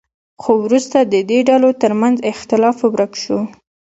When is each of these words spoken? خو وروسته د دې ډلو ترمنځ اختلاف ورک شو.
خو 0.41 0.51
وروسته 0.65 0.97
د 1.13 1.15
دې 1.29 1.39
ډلو 1.49 1.69
ترمنځ 1.81 2.17
اختلاف 2.31 2.77
ورک 2.93 3.13
شو. 3.23 3.39